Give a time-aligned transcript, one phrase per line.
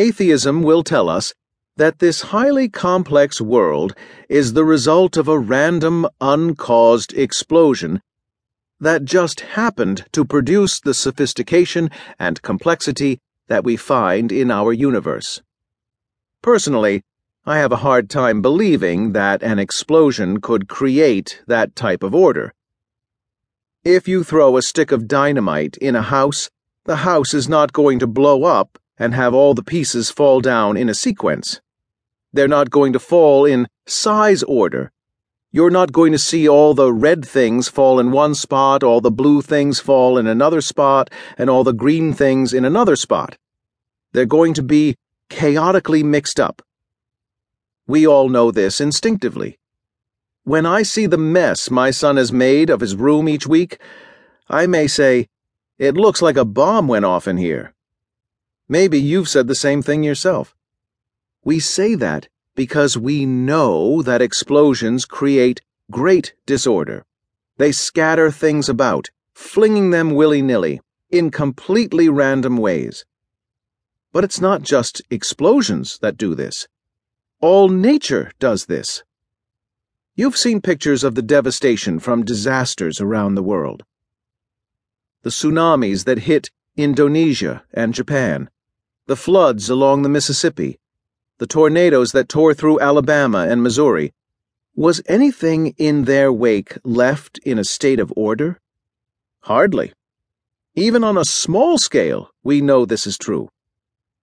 [0.00, 1.34] Atheism will tell us
[1.76, 3.94] that this highly complex world
[4.30, 8.00] is the result of a random, uncaused explosion
[8.80, 15.42] that just happened to produce the sophistication and complexity that we find in our universe.
[16.40, 17.04] Personally,
[17.44, 22.54] I have a hard time believing that an explosion could create that type of order.
[23.84, 26.48] If you throw a stick of dynamite in a house,
[26.86, 30.76] the house is not going to blow up and have all the pieces fall down
[30.76, 31.62] in a sequence.
[32.34, 34.92] They're not going to fall in size order.
[35.50, 39.10] You're not going to see all the red things fall in one spot, all the
[39.10, 43.38] blue things fall in another spot, and all the green things in another spot.
[44.12, 44.96] They're going to be
[45.30, 46.62] chaotically mixed up.
[47.86, 49.58] We all know this instinctively.
[50.44, 53.78] When I see the mess my son has made of his room each week,
[54.48, 55.26] I may say,
[55.78, 57.74] It looks like a bomb went off in here.
[58.70, 60.54] Maybe you've said the same thing yourself.
[61.42, 67.04] We say that because we know that explosions create great disorder.
[67.56, 70.80] They scatter things about, flinging them willy nilly,
[71.10, 73.04] in completely random ways.
[74.12, 76.68] But it's not just explosions that do this.
[77.40, 79.02] All nature does this.
[80.14, 83.82] You've seen pictures of the devastation from disasters around the world.
[85.22, 88.48] The tsunamis that hit Indonesia and Japan,
[89.10, 90.78] the floods along the Mississippi,
[91.38, 94.14] the tornadoes that tore through Alabama and Missouri,
[94.76, 98.60] was anything in their wake left in a state of order?
[99.40, 99.92] Hardly.
[100.76, 103.48] Even on a small scale, we know this is true.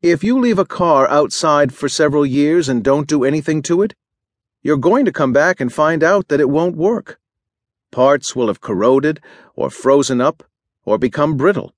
[0.00, 3.92] If you leave a car outside for several years and don't do anything to it,
[4.62, 7.20] you're going to come back and find out that it won't work.
[7.90, 9.20] Parts will have corroded,
[9.54, 10.42] or frozen up,
[10.86, 11.74] or become brittle.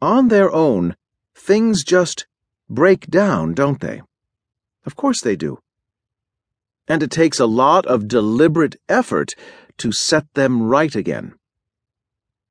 [0.00, 0.94] On their own,
[1.36, 2.26] things just
[2.68, 4.02] break down, don't they?
[4.84, 5.58] Of course they do.
[6.88, 9.34] And it takes a lot of deliberate effort
[9.78, 11.34] to set them right again.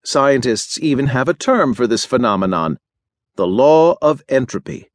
[0.04, 2.78] Scientists even have a term for this phenomenon
[3.36, 4.90] the law of entropy.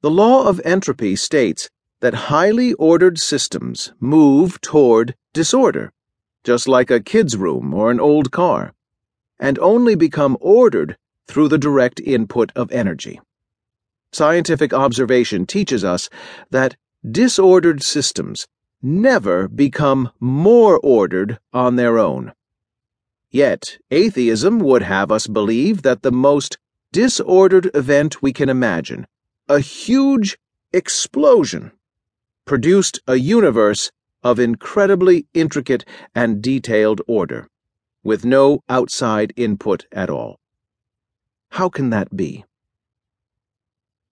[0.00, 1.68] The law of entropy states
[2.00, 5.92] that highly ordered systems move toward disorder,
[6.44, 8.72] just like a kid's room or an old car,
[9.38, 10.96] and only become ordered
[11.26, 13.20] through the direct input of energy.
[14.12, 16.10] Scientific observation teaches us
[16.50, 16.76] that
[17.08, 18.46] disordered systems
[18.82, 22.32] never become more ordered on their own.
[23.30, 26.58] Yet, atheism would have us believe that the most
[26.92, 29.06] disordered event we can imagine,
[29.48, 30.36] a huge
[30.72, 31.72] explosion,
[32.44, 33.90] produced a universe
[34.22, 35.84] of incredibly intricate
[36.14, 37.48] and detailed order,
[38.04, 40.38] with no outside input at all.
[41.56, 42.46] How can that be?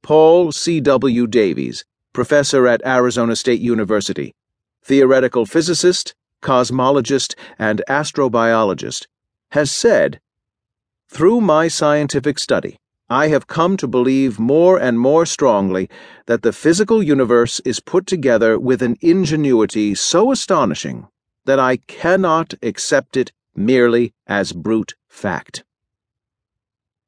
[0.02, 1.26] Paul C.W.
[1.26, 4.34] Davies, professor at Arizona State University,
[4.82, 9.06] theoretical physicist, cosmologist, and astrobiologist,
[9.52, 10.20] has said
[11.08, 12.76] Through my scientific study,
[13.08, 15.88] I have come to believe more and more strongly
[16.26, 21.08] that the physical universe is put together with an ingenuity so astonishing
[21.46, 25.64] that I cannot accept it merely as brute fact.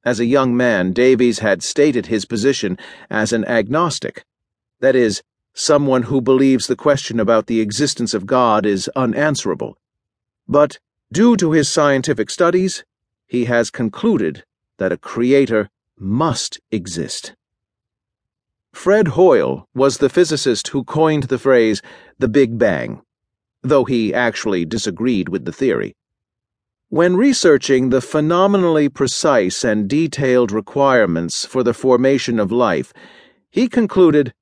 [0.05, 2.77] As a young man, Davies had stated his position
[3.09, 4.25] as an agnostic,
[4.81, 5.23] that is,
[5.55, 9.79] someone who believes the question about the existence of God is unanswerable.
[10.49, 10.79] But,
[11.13, 12.85] due to his scientific studies,
[13.27, 14.45] he has concluded
[14.79, 17.35] that a creator must exist.
[18.73, 21.81] Fred Hoyle was the physicist who coined the phrase
[22.19, 23.03] the Big Bang,
[23.63, 25.95] though he actually disagreed with the theory.
[26.93, 32.93] When researching the phenomenally precise and detailed requirements for the formation of life,
[33.49, 34.35] he concluded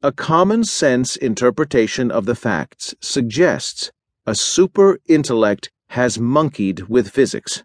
[0.00, 3.90] a common sense interpretation of the facts suggests
[4.24, 7.64] a super intellect has monkeyed with physics,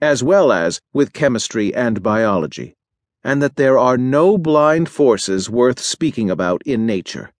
[0.00, 2.74] as well as with chemistry and biology,
[3.22, 7.30] and that there are no blind forces worth speaking about in nature.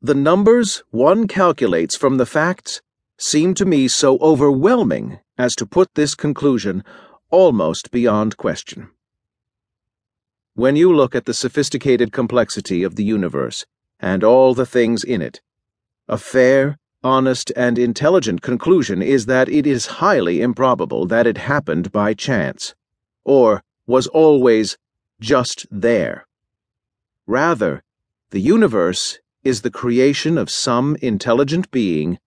[0.00, 2.80] The numbers one calculates from the facts
[3.22, 6.82] seemed to me so overwhelming as to put this conclusion
[7.30, 8.90] almost beyond question.
[10.54, 13.64] When you look at the sophisticated complexity of the universe
[14.00, 15.40] and all the things in it,
[16.08, 21.92] a fair, honest, and intelligent conclusion is that it is highly improbable that it happened
[21.92, 22.74] by chance,
[23.24, 24.76] or was always
[25.20, 26.26] just there.
[27.26, 27.82] Rather,
[28.30, 32.18] the universe is the creation of some intelligent being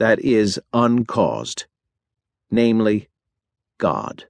[0.00, 1.66] that is uncaused,
[2.50, 3.08] namely,
[3.78, 4.26] God.